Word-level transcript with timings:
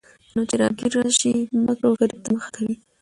نو 0.33 0.41
چې 0.49 0.55
راګېره 0.61 1.01
شي، 1.19 1.31
مکر 1.65 1.83
وفرېب 1.87 2.19
ته 2.23 2.29
مخه 2.35 2.49
کوي. 2.55 2.75